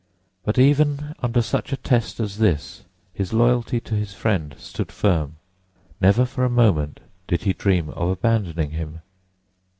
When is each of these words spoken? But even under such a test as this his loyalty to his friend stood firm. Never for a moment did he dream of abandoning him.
But 0.43 0.57
even 0.57 1.13
under 1.21 1.43
such 1.43 1.71
a 1.71 1.77
test 1.77 2.19
as 2.19 2.39
this 2.39 2.85
his 3.13 3.33
loyalty 3.33 3.79
to 3.81 3.93
his 3.93 4.15
friend 4.15 4.55
stood 4.57 4.91
firm. 4.91 5.35
Never 6.01 6.25
for 6.25 6.43
a 6.43 6.49
moment 6.49 7.01
did 7.27 7.43
he 7.43 7.53
dream 7.53 7.89
of 7.91 8.09
abandoning 8.09 8.71
him. 8.71 9.01